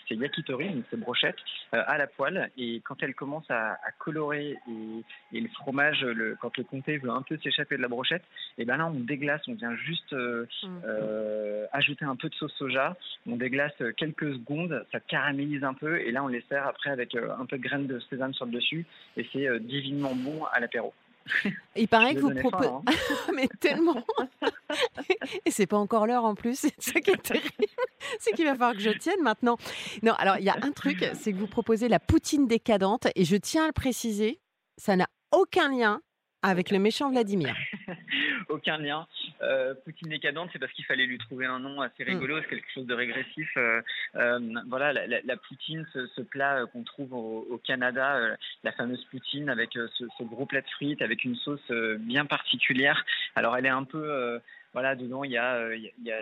ces 0.09 0.17
yakitori, 0.17 0.69
donc 0.71 0.85
ces 0.91 0.97
brochettes, 0.97 1.39
à 1.73 1.97
la 1.99 2.07
poêle. 2.07 2.51
Et 2.57 2.81
quand 2.85 3.03
elle 3.03 3.15
commence 3.15 3.51
à, 3.51 3.73
à 3.73 3.93
colorer 3.99 4.57
et, 4.69 5.37
et, 5.37 5.41
le 5.41 5.49
fromage, 5.49 6.03
le, 6.03 6.37
quand 6.41 6.57
le 6.57 6.65
comté 6.65 6.99
veut 6.99 7.11
un 7.11 7.23
peu 7.23 7.39
s'échapper 7.39 7.77
de 7.77 7.83
la 7.83 7.89
brochette, 7.89 8.25
et 8.59 8.65
ben 8.65 8.77
là 8.77 8.87
on 8.87 9.01
déglace, 9.01 9.43
on 9.49 9.55
vient 9.55 9.75
juste 9.77 10.13
mm. 10.13 10.79
ajouter 11.73 12.05
un 12.05 12.17
peu 12.17 12.29
de 12.29 12.35
sauce 12.35 12.55
soja, 12.55 12.97
on 13.27 13.37
déglace 13.37 13.75
quelques 13.97 14.33
secondes, 14.35 14.85
ça 14.93 15.01
caramélise 15.01 15.65
un 15.65 15.75
peu, 15.75 16.01
et 16.01 16.13
là 16.13 16.25
on 16.25 16.29
les 16.29 16.45
sert 16.49 16.67
après 16.67 16.91
avec 16.91 17.15
un 17.15 17.44
peu 17.47 17.59
de 17.59 17.63
graines 17.63 17.87
de 17.87 18.01
sésame 18.11 18.35
sur 18.35 18.47
le 18.47 18.53
dessus, 18.53 18.87
et 19.17 19.27
c'est 19.33 19.61
divinement 19.61 20.15
bon 20.15 20.45
à 20.53 20.61
l'apéro. 20.61 20.93
Il 21.77 21.89
paraît 21.89 22.15
que 22.15 22.21
vous 22.21 22.35
proposez. 22.35 22.69
Hein. 22.69 22.83
Mais 23.35 23.49
tellement 23.61 24.03
Et 25.47 25.51
c'est 25.51 25.67
pas 25.67 25.77
encore 25.77 26.07
l'heure 26.07 26.25
en 26.25 26.35
plus, 26.35 26.59
c'est 26.59 26.75
ça 26.79 27.01
qui 27.01 27.11
est 27.11 27.23
terrible. 27.23 27.49
C'est 28.19 28.33
qu'il 28.33 28.45
va 28.45 28.53
falloir 28.53 28.73
que 28.73 28.81
je 28.81 28.91
tienne 28.91 29.23
maintenant. 29.23 29.57
Non, 30.03 30.13
alors 30.15 30.37
il 30.39 30.45
y 30.45 30.51
a 30.51 30.57
un 30.61 30.73
truc, 30.73 31.05
c'est 31.15 31.33
que 31.33 31.39
vous 31.39 31.47
proposez 31.47 31.89
la 31.89 32.01
poutine 32.01 32.47
décadente, 32.47 33.09
et 33.15 33.25
je 33.25 33.37
tiens 33.37 33.65
à 33.65 33.67
le 33.67 33.73
préciser, 33.73 34.41
ça 34.77 34.97
n'a 34.97 35.07
aucun 35.33 35.71
lien 35.71 36.01
avec 36.43 36.71
le 36.71 36.79
méchant 36.79 37.11
Vladimir. 37.11 37.57
Aucun 38.49 38.77
lien. 38.79 39.07
Euh, 39.45 39.75
Poutine 39.85 40.09
décadente, 40.09 40.51
c'est 40.53 40.59
parce 40.59 40.73
qu'il 40.73 40.85
fallait 40.85 41.07
lui 41.07 41.19
trouver 41.19 41.47
un 41.47 41.59
nom 41.59 41.81
assez 41.81 42.05
mm. 42.05 42.09
rigolo, 42.09 42.41
c'est 42.43 42.49
quelque 42.49 42.73
chose 42.73 42.87
de 42.87 42.95
régressif. 42.95 43.51
Euh, 43.57 43.81
euh, 44.17 44.41
voilà, 44.69 44.93
la, 44.93 45.37
poutine, 45.37 45.87
ce, 45.93 46.21
plat 46.23 46.65
qu'on 46.73 46.83
trouve 46.83 47.13
au, 47.13 47.61
Canada, 47.65 48.37
la 48.63 48.73
fameuse 48.73 49.05
poutine 49.11 49.49
avec 49.49 49.73
ce, 49.73 50.23
gros 50.23 50.47
plat 50.47 50.61
de 50.61 50.69
frites, 50.71 51.03
avec 51.03 51.25
une 51.25 51.37
sauce 51.37 51.71
bien 51.99 52.27
particulière. 52.27 53.05
Alors 53.35 53.57
elle 53.57 53.67
est 53.67 53.71
un 53.71 53.85
peu 53.85 54.41
voilà, 54.73 54.97
dedans, 54.97 55.25
il 55.25 55.33
y 55.33 55.39
a, 55.39 55.73
il 55.75 55.93
y, 56.03 56.11
a, 56.11 56.19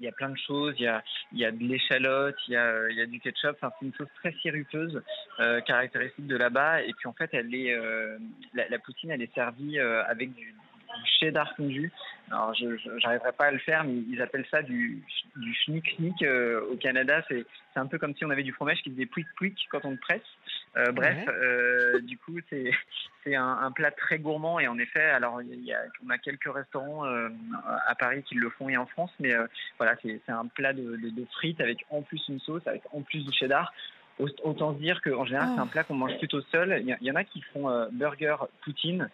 il 0.00 0.04
y 0.04 0.08
a 0.08 0.12
plein 0.12 0.30
de 0.30 0.38
choses. 0.38 0.74
Il 0.78 0.84
y 0.84 0.88
a, 0.88 1.02
il 1.32 1.38
y 1.38 1.44
a 1.44 1.50
de 1.50 1.62
l'échalote, 1.62 2.36
il 2.48 2.52
y 2.52 2.56
a, 2.56 2.88
il 2.90 2.96
y 2.96 3.00
a 3.00 3.06
du 3.06 3.20
ketchup. 3.20 3.56
Enfin, 3.56 3.72
c'est 3.78 3.86
une 3.86 3.94
sauce 3.94 4.08
très 4.16 4.32
sirupeuse, 4.40 5.02
euh, 5.40 5.60
caractéristique 5.62 6.26
de 6.26 6.36
là-bas. 6.36 6.82
Et 6.82 6.92
puis 6.94 7.08
en 7.08 7.12
fait, 7.12 7.30
elle 7.32 7.54
est, 7.54 7.74
euh, 7.74 8.18
la, 8.54 8.68
la, 8.68 8.78
poutine, 8.78 9.10
elle 9.10 9.22
est 9.22 9.34
servie 9.34 9.78
euh, 9.78 10.04
avec 10.06 10.32
du 10.34 10.54
cheddar 11.18 11.54
fondu. 11.56 11.92
Alors, 12.30 12.54
je 12.54 12.66
n'arriverai 13.04 13.32
pas 13.32 13.46
à 13.46 13.50
le 13.50 13.58
faire, 13.58 13.84
mais 13.84 13.94
ils 14.10 14.20
appellent 14.22 14.46
ça 14.50 14.62
du, 14.62 15.02
du 15.36 15.54
schnick-schnick 15.54 16.22
euh, 16.22 16.60
au 16.72 16.76
Canada. 16.76 17.22
C'est 17.28 17.44
un 17.76 17.86
peu 17.86 17.98
comme 17.98 18.14
si 18.14 18.24
on 18.24 18.30
avait 18.30 18.42
du 18.42 18.52
fromage 18.52 18.80
qui 18.82 18.90
faisait 18.90 19.06
pouic-pouic 19.06 19.56
quand 19.70 19.84
on 19.84 19.90
le 19.90 19.98
presse. 19.98 20.22
Euh, 20.76 20.90
bref, 20.90 21.18
euh, 21.28 22.00
du 22.00 22.16
coup, 22.18 22.36
c'est 22.48 23.34
un, 23.36 23.58
un, 23.62 23.70
plat 23.72 23.90
très 23.90 24.18
gourmand 24.18 24.58
et 24.58 24.66
en 24.66 24.78
effet, 24.78 25.04
alors 25.04 25.42
il 25.42 25.64
y 25.64 25.72
a, 25.72 25.80
on 26.04 26.10
a 26.10 26.18
quelques 26.18 26.52
restaurants 26.52 27.04
à 27.04 27.94
Paris 27.94 28.22
qui 28.24 28.34
le 28.34 28.50
font 28.50 28.68
et 28.68 28.76
en 28.76 28.86
France, 28.86 29.12
mais 29.20 29.32
voilà, 29.78 29.94
c'est 30.02 30.20
un 30.28 30.46
plat 30.46 30.72
de, 30.72 30.96
de, 30.96 31.10
de, 31.10 31.24
frites 31.32 31.60
avec 31.60 31.84
en 31.90 32.02
plus 32.02 32.22
une 32.28 32.40
sauce, 32.40 32.66
avec 32.66 32.82
en 32.92 33.02
plus 33.02 33.24
du 33.24 33.32
cheddar. 33.32 33.72
Autant 34.18 34.74
se 34.74 34.78
dire 34.78 35.00
qu'en 35.02 35.24
général, 35.24 35.50
c'est 35.54 35.60
un 35.60 35.64
ah. 35.64 35.70
plat 35.70 35.82
qu'on 35.84 35.94
mange 35.94 36.16
plutôt 36.18 36.40
seul. 36.52 36.78
Il 36.80 36.88
y, 36.88 37.06
y, 37.06 37.10
en 37.10 37.16
a 37.16 37.24
qui 37.24 37.42
font 37.52 37.88
burger 37.92 38.36
poutine 38.62 39.08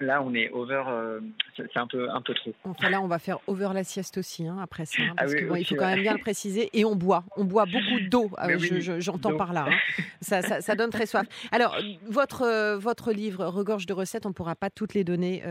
là, 0.00 0.22
on 0.22 0.34
est 0.34 0.50
over, 0.50 0.82
euh, 0.86 1.20
c'est 1.56 1.76
un 1.76 1.86
peu, 1.86 2.10
un 2.10 2.20
peu 2.20 2.34
trop. 2.34 2.52
Enfin 2.64 2.90
là, 2.90 3.00
on 3.00 3.06
va 3.06 3.18
faire 3.18 3.38
over 3.46 3.70
la 3.74 3.84
sieste 3.84 4.18
aussi, 4.18 4.46
hein, 4.46 4.58
après 4.62 4.86
ça. 4.86 5.02
Hein, 5.02 5.14
ah 5.16 5.24
parce 5.24 5.32
il 5.32 5.66
faut 5.66 5.74
quand 5.74 5.86
même 5.86 6.02
bien 6.02 6.14
le 6.14 6.20
préciser. 6.20 6.70
Et 6.72 6.84
on 6.84 6.94
boit. 6.94 7.24
On 7.36 7.44
boit 7.44 7.66
beaucoup 7.66 8.00
d'eau, 8.08 8.30
euh, 8.42 8.98
j'entends 9.00 9.36
par 9.36 9.52
là. 9.52 9.66
Hein. 9.68 10.02
Ça, 10.20 10.42
ça, 10.42 10.74
donne 10.74 10.90
très 10.90 11.06
soif. 11.06 11.26
Alors, 11.52 11.76
votre, 12.06 12.42
euh, 12.42 12.76
votre 12.78 13.12
livre, 13.12 13.46
Regorge 13.46 13.86
de 13.86 13.92
recettes, 13.92 14.26
on 14.26 14.30
ne 14.30 14.34
pourra 14.34 14.56
pas 14.56 14.70
toutes 14.70 14.94
les 14.94 15.04
donner 15.04 15.42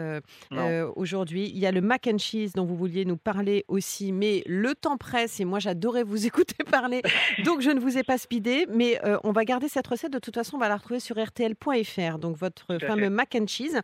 aujourd'hui. 0.96 1.50
Il 1.54 1.58
y 1.58 1.66
a 1.66 1.72
le 1.72 1.82
mac 1.82 2.08
and 2.08 2.18
cheese 2.18 2.52
dont 2.56 2.66
vous 2.66 2.76
vouliez 2.76 3.06
nous 3.06 3.18
parler 3.18 3.66
aussi, 3.68 4.12
mais 4.12 4.44
le 4.46 4.76
temps 4.76 4.98
presse 4.98 5.40
et 5.40 5.46
moi, 5.46 5.60
j'adorais 5.60 6.04
vous 6.04 6.26
écouter 6.28 6.64
parler. 6.70 7.02
Donc, 7.44 7.62
je 7.62 7.70
ne 7.70 7.80
vous 7.80 7.98
ai 7.98 8.04
pas 8.04 8.18
speedé, 8.18 8.66
mais 8.70 9.00
on 9.24 9.32
va 9.32 9.46
garder 9.46 9.68
cette 9.68 9.88
recette. 9.88 10.12
De 10.12 10.20
toute 10.20 10.36
façon, 10.36 10.58
on 10.58 10.60
va 10.60 10.70
la 10.70 10.78
retrouver 10.78 11.00
sur 11.00 11.18
rtl.fr. 11.18 12.20
Donc, 12.20 12.38
votre 12.38 12.78
fameux 12.80 13.10
mac 13.10 13.36
and 13.40 13.48
cheese. 13.48 13.82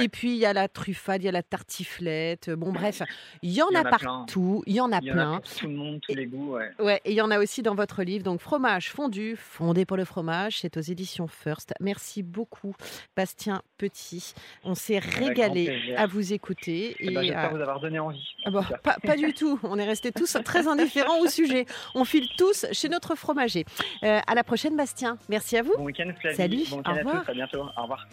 Et 0.00 0.08
puis, 0.08 0.30
il 0.30 0.38
y 0.38 0.46
a 0.46 0.52
la 0.52 0.68
truffade, 0.68 1.22
il 1.22 1.26
y 1.26 1.28
a 1.28 1.32
la 1.32 1.42
tartiflette. 1.42 2.50
Bon, 2.50 2.72
bref, 2.72 3.02
il 3.42 3.52
y 3.52 3.62
en 3.62 3.68
a, 3.74 3.84
partout. 3.84 4.62
Il 4.66 4.74
y 4.74 4.80
en 4.80 4.92
a 4.92 5.00
plein. 5.00 5.40
tout 5.58 5.66
le 5.66 5.74
monde, 5.74 6.00
tous 6.00 6.14
les 6.14 6.26
goûts. 6.26 6.56
Ouais. 6.78 7.00
Et 7.04 7.12
il 7.12 7.16
y 7.16 7.20
en 7.20 7.30
a 7.30 7.38
aussi 7.38 7.62
dans 7.62 7.74
votre 7.74 8.02
livre. 8.02 8.24
Donc, 8.24 8.40
fromage 8.40 8.90
fondu, 8.90 9.36
fondé 9.36 9.84
pour 9.84 9.96
le 9.96 10.04
fromage. 10.04 10.60
C'est 10.60 10.76
aux 10.76 10.80
éditions 10.80 11.26
First. 11.26 11.74
Merci 11.80 12.22
beaucoup, 12.22 12.74
Bastien 13.16 13.62
Petit. 13.78 14.34
On 14.62 14.74
s'est 14.74 14.98
régalé 14.98 15.94
à 15.96 16.06
vous 16.06 16.32
écouter. 16.32 16.96
Eh 17.00 17.10
ben, 17.10 17.22
et, 17.22 17.26
J'espère 17.26 17.50
vous 17.50 17.60
avoir 17.60 17.80
donné 17.80 17.98
envie. 17.98 18.24
Ah 18.44 18.50
pas, 18.82 19.16
du 19.16 19.32
tout. 19.34 19.58
On 19.62 19.78
est 19.78 19.84
restés 19.84 20.12
tous 20.12 20.36
très 20.44 20.68
indifférents 20.68 21.18
au 21.20 21.26
sujet. 21.26 21.66
On 21.94 22.04
file 22.04 22.28
tous 22.36 22.66
chez 22.72 22.88
notre 22.88 23.14
fromager. 23.14 23.64
Euh, 24.02 24.20
à 24.26 24.34
la 24.34 24.44
prochaine, 24.44 24.76
Bastien. 24.76 25.18
Merci 25.28 25.56
à 25.56 25.62
vous. 25.62 25.74
Bon 25.76 25.84
week-end, 25.84 26.12
Salut. 26.34 26.64
Bon 26.70 26.78
week-end 26.78 26.96
à 26.96 27.02
tous. 27.02 27.30
À 27.30 27.34
bientôt. 27.34 27.64
Au 27.76 27.82
revoir. 27.82 28.06